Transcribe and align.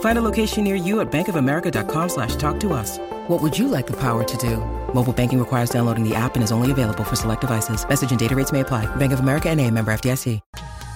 Find 0.00 0.18
a 0.18 0.22
location 0.22 0.64
near 0.64 0.76
you 0.76 1.00
at 1.00 1.10
bankofamerica.com 1.10 2.08
slash 2.08 2.36
talk 2.36 2.60
to 2.60 2.74
us. 2.74 2.98
What 3.28 3.40
would 3.40 3.58
you 3.58 3.68
like 3.68 3.86
the 3.86 3.96
power 3.96 4.24
to 4.24 4.36
do? 4.36 4.58
Mobile 4.92 5.14
banking 5.14 5.38
requires 5.38 5.70
downloading 5.70 6.06
the 6.06 6.14
app 6.14 6.34
and 6.34 6.44
is 6.44 6.52
only 6.52 6.70
available 6.70 7.04
for 7.04 7.16
select 7.16 7.40
devices. 7.40 7.86
Message 7.88 8.10
and 8.10 8.18
data 8.18 8.34
rates 8.34 8.52
may 8.52 8.60
apply. 8.60 8.86
Bank 8.96 9.12
of 9.12 9.20
America 9.20 9.48
and 9.48 9.58
a 9.60 9.70
member 9.70 9.92
FDIC. 9.92 10.40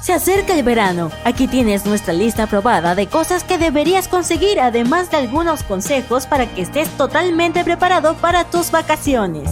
Se 0.02 0.12
acerca 0.12 0.52
el 0.52 0.62
verano. 0.62 1.10
Aquí 1.24 1.48
tienes 1.48 1.86
nuestra 1.86 2.12
lista 2.12 2.42
aprobada 2.42 2.94
de 2.94 3.06
cosas 3.06 3.42
que 3.42 3.56
deberías 3.56 4.06
conseguir, 4.06 4.60
además 4.60 5.10
de 5.10 5.16
algunos 5.16 5.62
consejos 5.62 6.26
para 6.26 6.46
que 6.46 6.60
estés 6.60 6.90
totalmente 6.98 7.64
preparado 7.64 8.14
para 8.16 8.44
tus 8.44 8.70
vacaciones. 8.70 9.50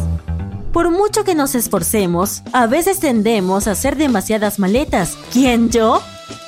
Por 0.70 0.90
mucho 0.90 1.24
que 1.24 1.34
nos 1.34 1.54
esforcemos, 1.54 2.42
a 2.52 2.66
veces 2.66 3.00
tendemos 3.00 3.66
a 3.66 3.70
hacer 3.70 3.96
demasiadas 3.96 4.58
maletas. 4.58 5.16
¿Quién 5.32 5.70
yo? 5.70 6.02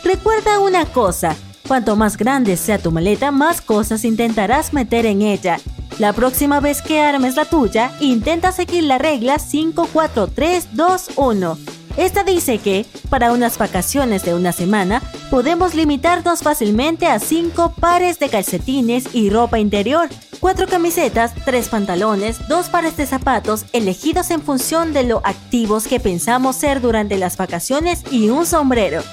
Recuerda 0.04 0.60
una 0.60 0.84
cosa, 0.84 1.34
cuanto 1.66 1.96
más 1.96 2.16
grande 2.16 2.56
sea 2.56 2.78
tu 2.78 2.92
maleta, 2.92 3.30
más 3.30 3.60
cosas 3.60 4.04
intentarás 4.04 4.72
meter 4.72 5.06
en 5.06 5.22
ella. 5.22 5.58
La 5.98 6.12
próxima 6.12 6.60
vez 6.60 6.82
que 6.82 7.00
armes 7.00 7.36
la 7.36 7.44
tuya, 7.44 7.92
intenta 8.00 8.50
seguir 8.52 8.84
la 8.84 8.98
regla 8.98 9.38
54321. 9.38 11.58
Esta 11.96 12.24
dice 12.24 12.58
que, 12.58 12.84
para 13.08 13.32
unas 13.32 13.56
vacaciones 13.56 14.24
de 14.24 14.34
una 14.34 14.50
semana, 14.50 15.00
podemos 15.30 15.76
limitarnos 15.76 16.40
fácilmente 16.40 17.06
a 17.06 17.20
5 17.20 17.74
pares 17.78 18.18
de 18.18 18.28
calcetines 18.28 19.14
y 19.14 19.30
ropa 19.30 19.60
interior, 19.60 20.08
4 20.40 20.66
camisetas, 20.66 21.32
3 21.44 21.68
pantalones, 21.68 22.48
2 22.48 22.68
pares 22.70 22.96
de 22.96 23.06
zapatos 23.06 23.66
elegidos 23.72 24.32
en 24.32 24.42
función 24.42 24.92
de 24.92 25.04
lo 25.04 25.20
activos 25.24 25.86
que 25.86 26.00
pensamos 26.00 26.56
ser 26.56 26.80
durante 26.80 27.16
las 27.16 27.36
vacaciones 27.36 28.02
y 28.10 28.30
un 28.30 28.44
sombrero. 28.44 29.04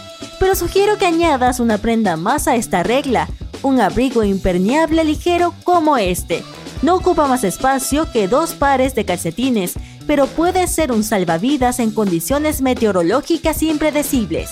Pero 0.41 0.55
sugiero 0.55 0.97
que 0.97 1.05
añadas 1.05 1.59
una 1.59 1.77
prenda 1.77 2.17
más 2.17 2.47
a 2.47 2.55
esta 2.55 2.81
regla, 2.81 3.29
un 3.61 3.79
abrigo 3.79 4.23
impermeable 4.23 5.03
ligero 5.03 5.53
como 5.63 5.97
este. 5.97 6.43
No 6.81 6.95
ocupa 6.95 7.27
más 7.27 7.43
espacio 7.43 8.11
que 8.11 8.27
dos 8.27 8.55
pares 8.55 8.95
de 8.95 9.05
calcetines, 9.05 9.75
pero 10.07 10.25
puede 10.25 10.65
ser 10.65 10.91
un 10.91 11.03
salvavidas 11.03 11.79
en 11.79 11.91
condiciones 11.91 12.63
meteorológicas 12.63 13.61
impredecibles. 13.61 14.49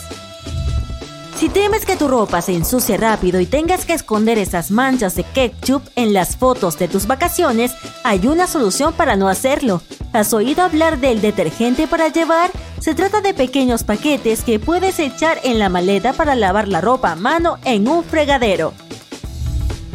Si 1.35 1.49
temes 1.49 1.87
que 1.87 1.95
tu 1.95 2.07
ropa 2.07 2.43
se 2.43 2.53
ensucie 2.53 2.95
rápido 2.95 3.39
y 3.39 3.47
tengas 3.47 3.85
que 3.85 3.93
esconder 3.93 4.37
esas 4.37 4.69
manchas 4.69 5.15
de 5.15 5.23
ketchup 5.23 5.81
en 5.95 6.13
las 6.13 6.37
fotos 6.37 6.77
de 6.77 6.87
tus 6.87 7.07
vacaciones, 7.07 7.71
hay 8.03 8.27
una 8.27 8.45
solución 8.45 8.93
para 8.93 9.15
no 9.15 9.27
hacerlo. 9.27 9.81
¿Has 10.13 10.35
oído 10.35 10.61
hablar 10.61 10.99
del 10.99 11.19
detergente 11.19 11.87
para 11.87 12.09
llevar? 12.09 12.51
Se 12.79 12.95
trata 12.95 13.19
de 13.19 13.33
pequeños 13.33 13.83
paquetes 13.83 14.43
que 14.43 14.57
puedes 14.57 14.99
echar 14.99 15.37
en 15.43 15.59
la 15.59 15.67
maleta 15.67 16.13
para 16.13 16.35
lavar 16.35 16.69
la 16.69 16.79
ropa 16.79 17.11
a 17.11 17.15
mano 17.15 17.57
en 17.65 17.87
un 17.89 18.05
fregadero. 18.05 18.73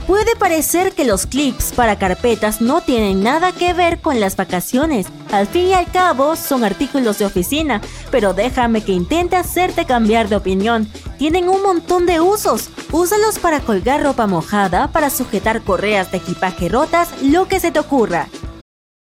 Puede 0.06 0.37
parecer 0.37 0.93
que 0.93 1.06
los 1.06 1.27
clips 1.27 1.73
para 1.73 1.99
carpetas 1.99 2.61
no 2.61 2.83
tienen 2.83 3.23
nada 3.23 3.53
que 3.53 3.73
ver 3.73 4.00
con 4.00 4.21
las 4.21 4.37
vacaciones. 4.37 5.06
Al 5.33 5.47
fin 5.47 5.69
y 5.69 5.73
al 5.73 5.91
cabo 5.91 6.37
son 6.37 6.62
artículos 6.62 7.19
de 7.19 7.25
oficina, 7.25 7.81
pero 8.11 8.34
déjame 8.34 8.83
que 8.83 8.93
intente 8.93 9.37
hacerte 9.37 9.87
cambiar 9.87 10.28
de 10.28 10.37
opinión. 10.37 10.87
Tienen 11.17 11.49
un 11.49 11.62
montón 11.62 12.05
de 12.05 12.21
usos. 12.21 12.69
Úsalos 12.93 13.39
para 13.39 13.61
colgar 13.61 14.03
ropa 14.03 14.27
mojada, 14.27 14.89
para 14.93 15.09
sujetar 15.09 15.62
correas 15.62 16.12
de 16.12 16.19
equipaje 16.19 16.69
rotas, 16.69 17.09
lo 17.23 17.49
que 17.49 17.59
se 17.59 17.73
te 17.73 17.78
ocurra. 17.78 18.28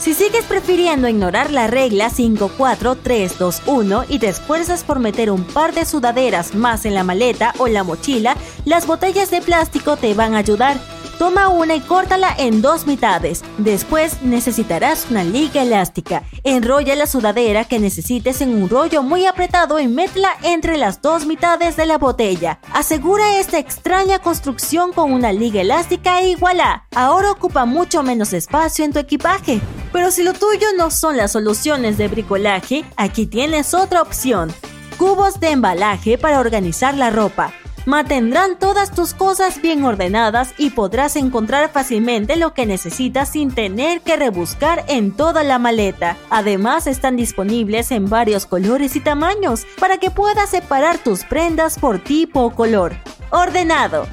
Si 0.00 0.14
sigues 0.14 0.44
prefiriendo 0.44 1.08
ignorar 1.08 1.50
la 1.50 1.66
regla 1.66 2.10
54321 2.10 4.04
y 4.08 4.18
te 4.18 4.28
esfuerzas 4.28 4.84
por 4.84 5.00
meter 5.00 5.30
un 5.30 5.42
par 5.44 5.74
de 5.74 5.84
sudaderas 5.84 6.54
más 6.54 6.84
en 6.84 6.94
la 6.94 7.02
maleta 7.02 7.54
o 7.58 7.66
la 7.66 7.82
mochila, 7.82 8.36
las 8.64 8.86
botellas 8.86 9.30
de 9.30 9.40
plástico 9.40 9.96
te 9.96 10.14
van 10.14 10.34
a 10.34 10.38
ayudar. 10.38 10.78
Toma 11.18 11.48
una 11.48 11.74
y 11.74 11.80
córtala 11.80 12.34
en 12.36 12.60
dos 12.60 12.86
mitades. 12.86 13.42
Después 13.56 14.22
necesitarás 14.22 15.06
una 15.10 15.24
liga 15.24 15.62
elástica. 15.62 16.22
Enrolla 16.44 16.94
la 16.94 17.06
sudadera 17.06 17.64
que 17.64 17.78
necesites 17.78 18.42
en 18.42 18.50
un 18.50 18.68
rollo 18.68 19.02
muy 19.02 19.24
apretado 19.24 19.80
y 19.80 19.88
métela 19.88 20.28
entre 20.42 20.76
las 20.76 21.00
dos 21.00 21.24
mitades 21.24 21.74
de 21.76 21.86
la 21.86 21.96
botella. 21.96 22.60
Asegura 22.74 23.38
esta 23.38 23.58
extraña 23.58 24.18
construcción 24.18 24.92
con 24.92 25.10
una 25.10 25.32
liga 25.32 25.62
elástica 25.62 26.20
e 26.20 26.28
igualá. 26.28 26.86
Ahora 26.94 27.30
ocupa 27.30 27.64
mucho 27.64 28.02
menos 28.02 28.34
espacio 28.34 28.84
en 28.84 28.92
tu 28.92 28.98
equipaje. 28.98 29.62
Pero 29.96 30.10
si 30.10 30.22
lo 30.22 30.34
tuyo 30.34 30.66
no 30.76 30.90
son 30.90 31.16
las 31.16 31.32
soluciones 31.32 31.96
de 31.96 32.08
bricolaje, 32.08 32.84
aquí 32.98 33.24
tienes 33.24 33.72
otra 33.72 34.02
opción. 34.02 34.52
Cubos 34.98 35.40
de 35.40 35.52
embalaje 35.52 36.18
para 36.18 36.38
organizar 36.38 36.94
la 36.98 37.08
ropa 37.08 37.54
mantendrán 37.86 38.58
todas 38.58 38.90
tus 38.90 39.14
cosas 39.14 39.62
bien 39.62 39.84
ordenadas 39.84 40.52
y 40.58 40.70
podrás 40.70 41.16
encontrar 41.16 41.70
fácilmente 41.72 42.36
lo 42.36 42.52
que 42.52 42.66
necesitas 42.66 43.30
sin 43.30 43.54
tener 43.54 44.02
que 44.02 44.16
rebuscar 44.16 44.84
en 44.88 45.16
toda 45.16 45.44
la 45.44 45.58
maleta. 45.58 46.18
Además, 46.28 46.86
están 46.86 47.16
disponibles 47.16 47.90
en 47.92 48.10
varios 48.10 48.44
colores 48.44 48.96
y 48.96 49.00
tamaños 49.00 49.66
para 49.80 49.96
que 49.96 50.10
puedas 50.10 50.50
separar 50.50 50.98
tus 50.98 51.24
prendas 51.24 51.78
por 51.78 52.00
tipo 52.00 52.42
o 52.42 52.50
color. 52.54 52.96
Ordenado. 53.30 54.06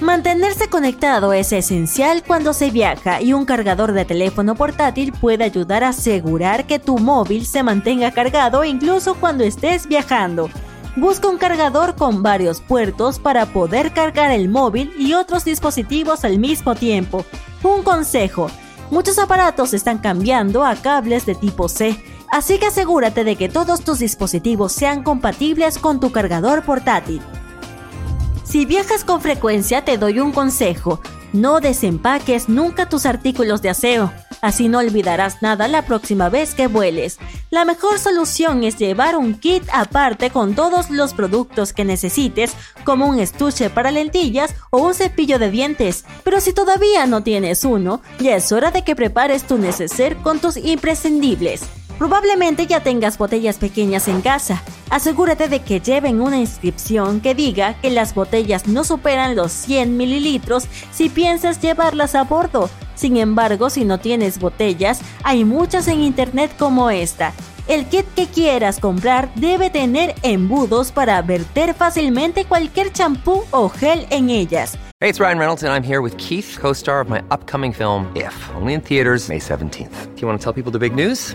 Mantenerse 0.00 0.68
conectado 0.68 1.32
es 1.32 1.52
esencial 1.52 2.22
cuando 2.22 2.52
se 2.52 2.70
viaja 2.70 3.22
y 3.22 3.32
un 3.32 3.46
cargador 3.46 3.92
de 3.92 4.04
teléfono 4.04 4.54
portátil 4.54 5.10
puede 5.12 5.44
ayudar 5.44 5.84
a 5.84 5.88
asegurar 5.88 6.66
que 6.66 6.78
tu 6.78 6.98
móvil 6.98 7.46
se 7.46 7.62
mantenga 7.62 8.10
cargado 8.10 8.62
incluso 8.64 9.14
cuando 9.14 9.42
estés 9.42 9.86
viajando. 9.86 10.50
Busca 10.96 11.28
un 11.28 11.38
cargador 11.38 11.94
con 11.94 12.22
varios 12.22 12.60
puertos 12.60 13.18
para 13.18 13.46
poder 13.46 13.92
cargar 13.94 14.32
el 14.32 14.50
móvil 14.50 14.92
y 14.98 15.14
otros 15.14 15.46
dispositivos 15.46 16.26
al 16.26 16.38
mismo 16.38 16.74
tiempo. 16.74 17.24
Un 17.62 17.82
consejo, 17.82 18.50
muchos 18.90 19.18
aparatos 19.18 19.72
están 19.72 19.96
cambiando 19.96 20.62
a 20.62 20.76
cables 20.76 21.24
de 21.24 21.34
tipo 21.34 21.70
C, 21.70 21.98
así 22.30 22.58
que 22.58 22.66
asegúrate 22.66 23.24
de 23.24 23.36
que 23.36 23.48
todos 23.48 23.80
tus 23.80 24.00
dispositivos 24.00 24.72
sean 24.72 25.02
compatibles 25.02 25.78
con 25.78 26.00
tu 26.00 26.12
cargador 26.12 26.64
portátil. 26.64 27.22
Si 28.56 28.64
viajas 28.64 29.04
con 29.04 29.20
frecuencia 29.20 29.84
te 29.84 29.98
doy 29.98 30.18
un 30.18 30.32
consejo, 30.32 31.02
no 31.34 31.60
desempaques 31.60 32.48
nunca 32.48 32.88
tus 32.88 33.04
artículos 33.04 33.60
de 33.60 33.68
aseo. 33.68 34.10
Así 34.40 34.70
no 34.70 34.78
olvidarás 34.78 35.42
nada 35.42 35.68
la 35.68 35.82
próxima 35.82 36.30
vez 36.30 36.54
que 36.54 36.66
vueles. 36.66 37.18
La 37.50 37.66
mejor 37.66 37.98
solución 37.98 38.64
es 38.64 38.78
llevar 38.78 39.14
un 39.14 39.34
kit 39.34 39.62
aparte 39.74 40.30
con 40.30 40.54
todos 40.54 40.88
los 40.88 41.12
productos 41.12 41.74
que 41.74 41.84
necesites, 41.84 42.54
como 42.84 43.06
un 43.06 43.18
estuche 43.18 43.68
para 43.68 43.90
lentillas 43.90 44.54
o 44.70 44.78
un 44.78 44.94
cepillo 44.94 45.38
de 45.38 45.50
dientes. 45.50 46.06
Pero 46.24 46.40
si 46.40 46.54
todavía 46.54 47.04
no 47.04 47.22
tienes 47.22 47.62
uno, 47.62 48.00
ya 48.20 48.36
es 48.36 48.52
hora 48.52 48.70
de 48.70 48.84
que 48.84 48.96
prepares 48.96 49.46
tu 49.46 49.58
neceser 49.58 50.16
con 50.22 50.38
tus 50.38 50.56
imprescindibles. 50.56 51.60
Probablemente 51.98 52.66
ya 52.66 52.80
tengas 52.80 53.16
botellas 53.16 53.56
pequeñas 53.56 54.06
en 54.08 54.20
casa. 54.20 54.62
Asegúrate 54.90 55.48
de 55.48 55.60
que 55.60 55.80
lleven 55.80 56.20
una 56.20 56.38
inscripción 56.38 57.20
que 57.20 57.34
diga 57.34 57.74
que 57.80 57.90
las 57.90 58.14
botellas 58.14 58.68
no 58.68 58.84
superan 58.84 59.34
los 59.34 59.50
100 59.52 59.96
mililitros 59.96 60.68
si 60.92 61.08
piensas 61.08 61.60
llevarlas 61.60 62.14
a 62.14 62.24
bordo. 62.24 62.68
Sin 62.94 63.16
embargo, 63.16 63.70
si 63.70 63.84
no 63.84 63.98
tienes 63.98 64.38
botellas, 64.38 65.00
hay 65.24 65.44
muchas 65.44 65.88
en 65.88 66.00
internet 66.00 66.50
como 66.58 66.90
esta. 66.90 67.32
El 67.66 67.86
kit 67.86 68.06
que 68.14 68.26
quieras 68.26 68.78
comprar 68.78 69.34
debe 69.34 69.70
tener 69.70 70.14
embudos 70.22 70.92
para 70.92 71.20
verter 71.22 71.74
fácilmente 71.74 72.44
cualquier 72.44 72.92
champú 72.92 73.44
o 73.50 73.68
gel 73.68 74.06
en 74.10 74.30
ellas. 74.30 74.78
Hey, 75.00 75.10
it's 75.10 75.18
Ryan 75.18 75.38
Reynolds 75.38 75.62
and 75.64 75.72
I'm 75.72 75.82
here 75.82 76.00
with 76.00 76.16
Keith, 76.16 76.58
co-star 76.60 77.00
of 77.00 77.08
my 77.08 77.22
upcoming 77.30 77.72
film 77.72 78.06
If, 78.14 78.34
only 78.54 78.74
in 78.74 78.80
theaters 78.80 79.28
May 79.28 79.40
17th. 79.40 80.14
Do 80.14 80.20
you 80.20 80.28
want 80.28 80.38
to 80.40 80.44
tell 80.44 80.52
people 80.52 80.70
the 80.70 80.78
big 80.78 80.94
news? 80.94 81.34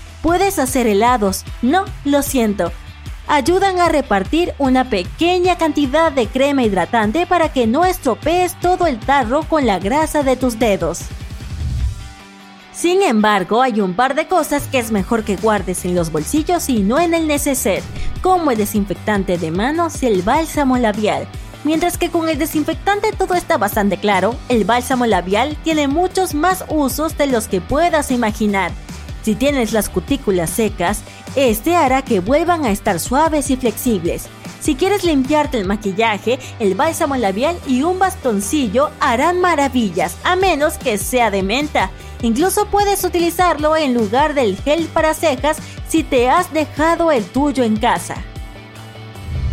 Puedes 0.21 0.59
hacer 0.59 0.87
helados. 0.87 1.43
No, 1.61 1.85
lo 2.05 2.21
siento. 2.21 2.71
Ayudan 3.27 3.79
a 3.79 3.89
repartir 3.89 4.53
una 4.57 4.89
pequeña 4.89 5.57
cantidad 5.57 6.11
de 6.11 6.27
crema 6.27 6.63
hidratante 6.63 7.25
para 7.25 7.51
que 7.53 7.65
no 7.65 7.85
estropees 7.85 8.59
todo 8.59 8.87
el 8.87 8.99
tarro 8.99 9.43
con 9.43 9.65
la 9.65 9.79
grasa 9.79 10.23
de 10.23 10.35
tus 10.35 10.59
dedos. 10.59 11.01
Sin 12.73 13.01
embargo, 13.01 13.61
hay 13.61 13.79
un 13.79 13.93
par 13.93 14.15
de 14.15 14.27
cosas 14.27 14.67
que 14.67 14.79
es 14.79 14.91
mejor 14.91 15.23
que 15.23 15.35
guardes 15.35 15.85
en 15.85 15.93
los 15.93 16.11
bolsillos 16.11 16.67
y 16.69 16.79
no 16.79 16.99
en 16.99 17.13
el 17.13 17.27
neceser, 17.27 17.83
como 18.21 18.51
el 18.51 18.57
desinfectante 18.57 19.37
de 19.37 19.51
manos 19.51 20.01
y 20.03 20.07
el 20.07 20.21
bálsamo 20.23 20.77
labial. 20.77 21.27
Mientras 21.63 21.97
que 21.97 22.09
con 22.09 22.27
el 22.27 22.39
desinfectante 22.39 23.11
todo 23.11 23.35
está 23.35 23.57
bastante 23.57 23.97
claro, 23.97 24.35
el 24.49 24.63
bálsamo 24.63 25.05
labial 25.05 25.57
tiene 25.63 25.87
muchos 25.87 26.33
más 26.33 26.65
usos 26.69 27.17
de 27.17 27.27
los 27.27 27.47
que 27.47 27.61
puedas 27.61 28.09
imaginar. 28.09 28.71
Si 29.23 29.35
tienes 29.35 29.71
las 29.71 29.89
cutículas 29.89 30.49
secas, 30.49 31.01
este 31.35 31.75
hará 31.75 32.01
que 32.01 32.19
vuelvan 32.19 32.65
a 32.65 32.71
estar 32.71 32.99
suaves 32.99 33.49
y 33.49 33.55
flexibles. 33.55 34.27
Si 34.59 34.75
quieres 34.75 35.03
limpiarte 35.03 35.57
el 35.57 35.65
maquillaje, 35.65 36.39
el 36.59 36.75
bálsamo 36.75 37.15
labial 37.15 37.57
y 37.67 37.81
un 37.81 37.97
bastoncillo 37.97 38.91
harán 38.99 39.39
maravillas, 39.41 40.17
a 40.23 40.35
menos 40.35 40.77
que 40.77 40.97
sea 40.97 41.31
de 41.31 41.41
menta. 41.41 41.89
Incluso 42.21 42.67
puedes 42.67 43.03
utilizarlo 43.03 43.75
en 43.75 43.95
lugar 43.95 44.35
del 44.35 44.57
gel 44.57 44.85
para 44.85 45.15
cejas 45.15 45.57
si 45.87 46.03
te 46.03 46.29
has 46.29 46.53
dejado 46.53 47.11
el 47.11 47.25
tuyo 47.25 47.63
en 47.63 47.77
casa. 47.77 48.15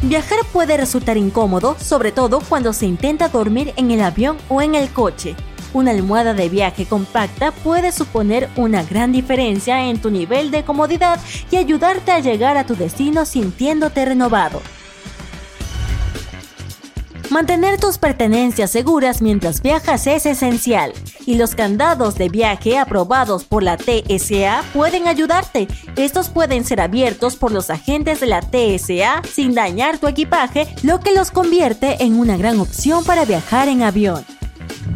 Viajar 0.03 0.39
puede 0.53 0.77
resultar 0.77 1.17
incómodo, 1.17 1.77
sobre 1.81 2.13
todo 2.13 2.41
cuando 2.41 2.73
se 2.73 2.87
intenta 2.87 3.29
dormir 3.29 3.73
en 3.77 3.91
el 3.91 4.03
avión 4.03 4.37
o 4.49 4.63
en 4.63 4.75
el 4.75 4.91
coche. 4.91 5.35
Una 5.75 5.91
almohada 5.91 6.35
de 6.35 6.49
viaje 6.49 6.87
compacta 6.87 7.53
puede 7.53 7.93
suponer 7.93 8.49
una 8.57 8.83
gran 8.83 9.13
diferencia 9.13 9.87
en 9.87 10.01
tu 10.01 10.11
nivel 10.11 10.51
de 10.51 10.65
comodidad 10.65 11.21
y 11.51 11.57
ayudarte 11.57 12.13
a 12.13 12.21
llegar 12.21 12.57
a 12.57 12.65
tu 12.65 12.75
destino 12.75 13.25
sintiéndote 13.25 14.05
renovado. 14.05 14.63
Mantener 17.31 17.79
tus 17.79 17.99
pertenencias 17.99 18.71
seguras 18.71 19.21
mientras 19.21 19.61
viajas 19.61 20.07
es 20.07 20.25
esencial, 20.25 20.95
y 21.27 21.35
los 21.35 21.55
candados 21.55 22.15
de 22.15 22.31
viaje 22.31 22.79
aprobados 22.79 23.45
por 23.45 23.63
la 23.63 23.77
TSA 23.77 24.63
pueden 24.73 25.07
ayudarte. 25.07 25.69
Estos 25.97 26.31
pueden 26.31 26.65
ser 26.65 26.81
abiertos 26.81 27.37
por 27.37 27.53
los 27.53 27.69
agentes 27.69 28.21
de 28.21 28.29
la 28.29 28.41
TSA 28.41 29.23
sin 29.31 29.55
dañar 29.55 29.99
tu 29.99 30.07
equipaje, 30.07 30.75
lo 30.83 31.01
que 31.01 31.13
los 31.13 31.31
convierte 31.31 32.03
en 32.03 32.19
una 32.19 32.39
gran 32.39 32.61
opción 32.61 33.05
para 33.05 33.27
viajar 33.27 33.69
en 33.69 33.83
avión. 33.83 34.38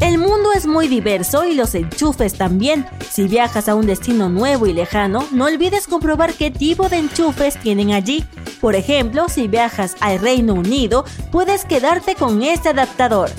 El 0.01 0.19
mundo 0.19 0.53
es 0.55 0.67
muy 0.67 0.89
diverso 0.89 1.45
y 1.45 1.55
los 1.55 1.75
enchufes 1.75 2.35
también. 2.35 2.87
Si 3.09 3.29
viajas 3.29 3.69
a 3.69 3.75
un 3.75 3.87
destino 3.87 4.29
nuevo 4.29 4.67
y 4.67 4.73
lejano, 4.73 5.27
no 5.31 5.45
olvides 5.45 5.87
comprobar 5.87 6.35
qué 6.35 6.51
tipo 6.51 6.89
de 6.89 6.99
enchufes 6.99 7.57
tienen 7.59 7.93
allí. 7.93 8.25
Por 8.61 8.75
ejemplo, 8.75 9.29
si 9.29 9.49
viajas 9.49 9.97
al 10.01 10.19
Reino 10.19 10.55
Unido, 10.55 11.05
puedes 11.31 11.65
quedarte 11.65 12.15
con 12.15 12.43
este 12.43 12.71
adaptador. 12.71 13.31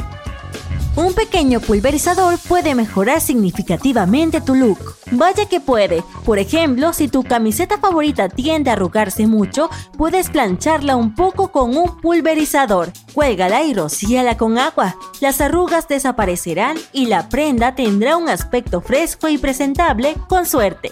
Un 0.95 1.13
pequeño 1.13 1.59
pulverizador 1.59 2.37
puede 2.47 2.75
mejorar 2.75 3.19
significativamente 3.19 4.41
tu 4.41 4.53
look. 4.53 4.77
Vaya 5.11 5.47
que 5.47 5.59
puede. 5.59 6.03
Por 6.23 6.37
ejemplo, 6.37 6.93
si 6.93 7.07
tu 7.07 7.23
camiseta 7.23 7.79
favorita 7.79 8.29
tiende 8.29 8.69
a 8.69 8.73
arrugarse 8.73 9.25
mucho, 9.25 9.71
puedes 9.97 10.29
plancharla 10.29 10.95
un 10.95 11.15
poco 11.15 11.51
con 11.51 11.75
un 11.75 11.99
pulverizador. 11.99 12.91
Cuélgala 13.11 13.63
y 13.63 13.73
rocíala 13.73 14.37
con 14.37 14.59
agua. 14.59 14.95
Las 15.19 15.41
arrugas 15.41 15.87
desaparecerán 15.87 16.77
y 16.91 17.07
la 17.07 17.27
prenda 17.27 17.73
tendrá 17.73 18.15
un 18.15 18.29
aspecto 18.29 18.79
fresco 18.79 19.29
y 19.29 19.39
presentable 19.39 20.13
con 20.29 20.45
suerte. 20.45 20.91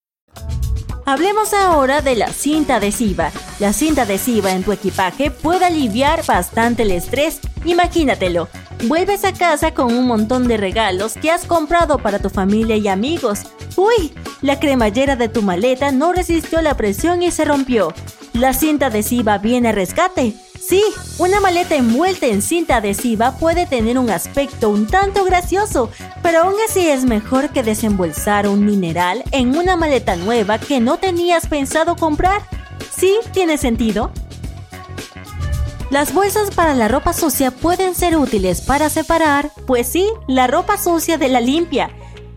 Hablemos 1.05 1.53
ahora 1.53 2.01
de 2.01 2.15
la 2.15 2.27
cinta 2.27 2.75
adhesiva. 2.75 3.31
La 3.59 3.73
cinta 3.73 4.03
adhesiva 4.03 4.51
en 4.51 4.63
tu 4.63 4.71
equipaje 4.71 5.31
puede 5.31 5.65
aliviar 5.65 6.23
bastante 6.25 6.83
el 6.83 6.91
estrés. 6.91 7.39
Imagínatelo. 7.65 8.47
Vuelves 8.87 9.25
a 9.25 9.33
casa 9.33 9.73
con 9.73 9.93
un 9.93 10.07
montón 10.07 10.47
de 10.47 10.57
regalos 10.57 11.13
que 11.13 11.31
has 11.31 11.45
comprado 11.45 11.97
para 11.97 12.19
tu 12.19 12.29
familia 12.29 12.75
y 12.77 12.87
amigos. 12.87 13.41
¡Uy! 13.75 14.13
La 14.41 14.59
cremallera 14.59 15.15
de 15.15 15.29
tu 15.29 15.41
maleta 15.41 15.91
no 15.91 16.13
resistió 16.13 16.61
la 16.61 16.75
presión 16.75 17.21
y 17.21 17.31
se 17.31 17.45
rompió. 17.45 17.93
La 18.33 18.53
cinta 18.53 18.87
adhesiva 18.87 19.37
viene 19.37 19.69
a 19.69 19.71
rescate. 19.71 20.35
Sí, 20.61 20.83
una 21.17 21.39
maleta 21.39 21.75
envuelta 21.75 22.27
en 22.27 22.43
cinta 22.43 22.75
adhesiva 22.75 23.31
puede 23.39 23.65
tener 23.65 23.97
un 23.97 24.11
aspecto 24.11 24.69
un 24.69 24.85
tanto 24.85 25.25
gracioso, 25.25 25.89
pero 26.21 26.43
aún 26.43 26.53
así 26.69 26.87
es 26.87 27.03
mejor 27.03 27.49
que 27.49 27.63
desembolsar 27.63 28.47
un 28.47 28.63
mineral 28.63 29.23
en 29.31 29.57
una 29.57 29.75
maleta 29.75 30.15
nueva 30.15 30.59
que 30.59 30.79
no 30.79 30.97
tenías 30.97 31.47
pensado 31.47 31.95
comprar. 31.95 32.43
¿Sí? 32.95 33.15
¿Tiene 33.33 33.57
sentido? 33.57 34.11
Las 35.89 36.13
bolsas 36.13 36.51
para 36.51 36.75
la 36.75 36.87
ropa 36.87 37.13
sucia 37.13 37.49
pueden 37.49 37.95
ser 37.95 38.15
útiles 38.15 38.61
para 38.61 38.89
separar, 38.89 39.49
pues 39.65 39.87
sí, 39.87 40.07
la 40.27 40.45
ropa 40.45 40.77
sucia 40.77 41.17
de 41.17 41.29
la 41.29 41.41
limpia. 41.41 41.89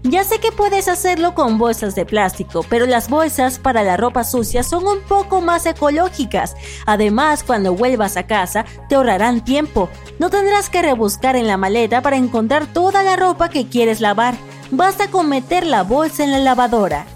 Ya 0.06 0.23
sé 0.23 0.38
que 0.38 0.52
puedes 0.52 0.87
hacerlo 0.88 1.34
con 1.34 1.56
bolsas 1.56 1.94
de 1.94 2.04
plástico, 2.04 2.62
pero 2.68 2.84
las 2.84 3.08
bolsas 3.08 3.58
para 3.58 3.82
la 3.82 3.96
ropa 3.96 4.23
sucia 4.23 4.62
son 4.62 4.87
un 4.87 5.00
poco 5.00 5.40
más 5.40 5.64
ecológicas. 5.64 6.56
Además, 6.84 7.42
cuando 7.42 7.75
vuelvas 7.75 8.18
a 8.18 8.26
casa, 8.26 8.66
te 8.90 8.96
ahorrarán 8.96 9.42
tiempo. 9.42 9.88
No 10.18 10.28
tendrás 10.28 10.68
que 10.68 10.82
rebuscar 10.82 11.37
en 11.37 11.46
la 11.46 11.56
maleta 11.56 12.02
para 12.02 12.16
encontrar 12.16 12.66
toda 12.66 13.02
la 13.02 13.16
ropa 13.16 13.49
que 13.49 13.66
quieres 13.70 14.02
lavar. 14.02 14.34
Basta 14.70 15.08
con 15.08 15.30
meter 15.30 15.64
la 15.64 15.82
bolsa 15.82 16.23
en 16.23 16.32
la 16.32 16.38
lavadora. 16.38 17.06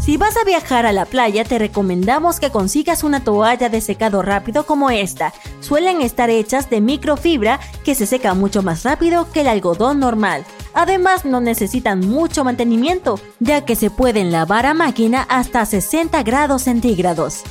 Si 0.00 0.16
vas 0.16 0.36
a 0.36 0.44
viajar 0.44 0.86
a 0.86 0.92
la 0.92 1.06
playa, 1.06 1.42
te 1.42 1.58
recomendamos 1.58 2.38
que 2.38 2.50
consigas 2.50 3.02
una 3.02 3.24
toalla 3.24 3.68
de 3.68 3.80
secado 3.80 4.22
rápido 4.22 4.66
como 4.66 4.90
esta. 4.90 5.34
Suelen 5.58 6.00
estar 6.00 6.30
hechas 6.30 6.70
de 6.70 6.80
microfibra 6.80 7.58
que 7.84 7.96
se 7.96 8.06
seca 8.06 8.34
mucho 8.34 8.62
más 8.62 8.84
rápido 8.84 9.30
que 9.32 9.40
el 9.40 9.48
algodón 9.48 9.98
normal. 9.98 10.46
Además, 10.74 11.24
no 11.24 11.40
necesitan 11.40 12.00
mucho 12.00 12.44
mantenimiento, 12.44 13.18
ya 13.38 13.64
que 13.64 13.76
se 13.76 13.90
pueden 13.90 14.32
lavar 14.32 14.66
a 14.66 14.74
máquina 14.74 15.26
hasta 15.28 15.64
60 15.64 16.22
grados 16.22 16.62
centígrados. 16.62 17.42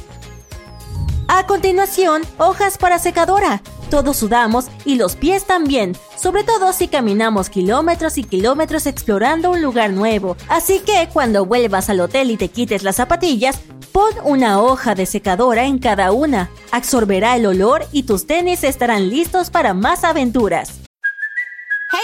A 1.28 1.46
continuación, 1.46 2.24
hojas 2.38 2.78
para 2.78 2.98
secadora. 2.98 3.62
Todos 3.90 4.18
sudamos 4.18 4.68
y 4.86 4.96
los 4.96 5.16
pies 5.16 5.46
también, 5.46 5.96
sobre 6.16 6.44
todo 6.44 6.74
si 6.74 6.88
caminamos 6.88 7.50
kilómetros 7.50 8.18
y 8.18 8.24
kilómetros 8.24 8.86
explorando 8.86 9.52
un 9.52 9.62
lugar 9.62 9.92
nuevo. 9.92 10.38
Así 10.48 10.80
que 10.80 11.10
cuando 11.12 11.46
vuelvas 11.46 11.90
al 11.90 12.00
hotel 12.00 12.32
y 12.32 12.38
te 12.38 12.50
quites 12.50 12.84
las 12.84 12.98
zapatillas, 12.98 13.60
Pon 13.92 14.14
una 14.24 14.62
hoja 14.62 14.94
de 14.94 15.06
secadora 15.06 15.66
en 15.66 15.80
cada 15.80 16.12
una, 16.12 16.52
absorberá 16.72 17.36
el 17.36 17.48
olor 17.48 17.86
y 17.92 18.04
tus 18.04 18.28
tenis 18.28 18.64
estarán 18.64 19.10
listos 19.10 19.50
para 19.50 19.74
más 19.74 20.04
aventuras. 20.04 20.89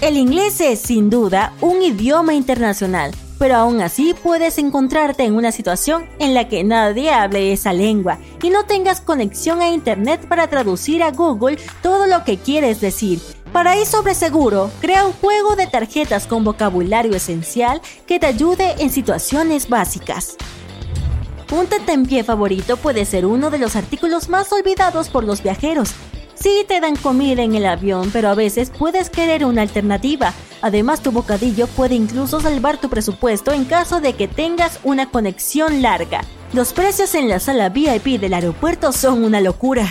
El 0.00 0.16
inglés 0.16 0.60
es, 0.60 0.78
sin 0.78 1.10
duda, 1.10 1.52
un 1.60 1.82
idioma 1.82 2.32
internacional, 2.32 3.10
pero 3.36 3.56
aún 3.56 3.80
así 3.80 4.14
puedes 4.22 4.56
encontrarte 4.58 5.24
en 5.24 5.34
una 5.34 5.50
situación 5.50 6.06
en 6.20 6.34
la 6.34 6.48
que 6.48 6.62
nadie 6.62 7.10
hable 7.10 7.52
esa 7.52 7.72
lengua 7.72 8.20
y 8.40 8.50
no 8.50 8.64
tengas 8.64 9.00
conexión 9.00 9.60
a 9.60 9.70
Internet 9.70 10.28
para 10.28 10.46
traducir 10.46 11.02
a 11.02 11.10
Google 11.10 11.58
todo 11.82 12.06
lo 12.06 12.22
que 12.22 12.36
quieres 12.36 12.80
decir. 12.80 13.20
Para 13.52 13.76
ir 13.76 13.86
sobre 13.86 14.14
seguro, 14.14 14.70
crea 14.80 15.04
un 15.04 15.12
juego 15.14 15.56
de 15.56 15.66
tarjetas 15.66 16.28
con 16.28 16.44
vocabulario 16.44 17.16
esencial 17.16 17.82
que 18.06 18.20
te 18.20 18.26
ayude 18.26 18.76
en 18.78 18.90
situaciones 18.90 19.68
básicas. 19.68 20.36
Un 21.50 21.66
tentempié 21.66 22.22
favorito 22.22 22.76
puede 22.76 23.04
ser 23.04 23.26
uno 23.26 23.50
de 23.50 23.58
los 23.58 23.74
artículos 23.74 24.28
más 24.28 24.52
olvidados 24.52 25.08
por 25.08 25.24
los 25.24 25.42
viajeros, 25.42 25.94
Sí 26.40 26.64
te 26.68 26.80
dan 26.80 26.94
comida 26.94 27.42
en 27.42 27.56
el 27.56 27.66
avión, 27.66 28.10
pero 28.12 28.28
a 28.28 28.34
veces 28.34 28.70
puedes 28.70 29.10
querer 29.10 29.44
una 29.44 29.62
alternativa. 29.62 30.32
Además, 30.62 31.02
tu 31.02 31.10
bocadillo 31.10 31.66
puede 31.66 31.96
incluso 31.96 32.40
salvar 32.40 32.80
tu 32.80 32.88
presupuesto 32.88 33.52
en 33.52 33.64
caso 33.64 34.00
de 34.00 34.12
que 34.12 34.28
tengas 34.28 34.78
una 34.84 35.10
conexión 35.10 35.82
larga. 35.82 36.20
Los 36.52 36.72
precios 36.72 37.14
en 37.16 37.28
la 37.28 37.40
sala 37.40 37.70
VIP 37.70 38.20
del 38.20 38.34
aeropuerto 38.34 38.92
son 38.92 39.24
una 39.24 39.40
locura. 39.40 39.88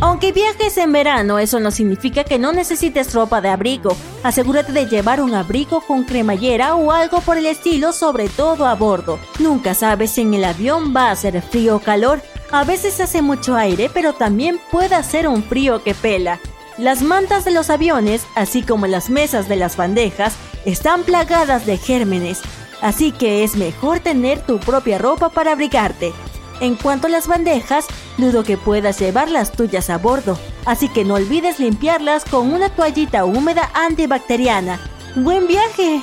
Aunque 0.00 0.32
viajes 0.32 0.76
en 0.78 0.92
verano, 0.92 1.38
eso 1.38 1.60
no 1.60 1.70
significa 1.70 2.24
que 2.24 2.38
no 2.38 2.52
necesites 2.52 3.12
ropa 3.12 3.40
de 3.40 3.50
abrigo. 3.50 3.96
Asegúrate 4.22 4.72
de 4.72 4.86
llevar 4.86 5.20
un 5.20 5.34
abrigo 5.34 5.82
con 5.82 6.04
cremallera 6.04 6.74
o 6.74 6.90
algo 6.90 7.20
por 7.20 7.36
el 7.36 7.46
estilo, 7.46 7.92
sobre 7.92 8.28
todo 8.28 8.66
a 8.66 8.74
bordo. 8.74 9.18
Nunca 9.38 9.74
sabes 9.74 10.12
si 10.12 10.22
en 10.22 10.34
el 10.34 10.44
avión 10.44 10.94
va 10.96 11.10
a 11.10 11.16
ser 11.16 11.40
frío 11.42 11.76
o 11.76 11.80
calor. 11.80 12.22
A 12.52 12.64
veces 12.64 12.98
hace 13.00 13.22
mucho 13.22 13.54
aire, 13.54 13.88
pero 13.94 14.12
también 14.12 14.60
puede 14.72 14.96
hacer 14.96 15.28
un 15.28 15.44
frío 15.44 15.84
que 15.84 15.94
pela. 15.94 16.40
Las 16.78 17.00
mantas 17.00 17.44
de 17.44 17.52
los 17.52 17.70
aviones, 17.70 18.26
así 18.34 18.62
como 18.62 18.88
las 18.88 19.08
mesas 19.08 19.48
de 19.48 19.54
las 19.54 19.76
bandejas, 19.76 20.34
están 20.64 21.04
plagadas 21.04 21.64
de 21.64 21.76
gérmenes, 21.76 22.40
así 22.80 23.12
que 23.12 23.44
es 23.44 23.54
mejor 23.54 24.00
tener 24.00 24.44
tu 24.44 24.58
propia 24.58 24.98
ropa 24.98 25.28
para 25.28 25.52
abrigarte. 25.52 26.12
En 26.60 26.74
cuanto 26.74 27.06
a 27.06 27.10
las 27.10 27.28
bandejas, 27.28 27.86
dudo 28.18 28.42
que 28.42 28.58
puedas 28.58 28.98
llevar 28.98 29.30
las 29.30 29.52
tuyas 29.52 29.88
a 29.88 29.98
bordo, 29.98 30.36
así 30.66 30.88
que 30.88 31.04
no 31.04 31.14
olvides 31.14 31.60
limpiarlas 31.60 32.24
con 32.24 32.52
una 32.52 32.68
toallita 32.68 33.24
húmeda 33.24 33.70
antibacteriana. 33.74 34.80
¡Buen 35.14 35.46
viaje! 35.46 36.02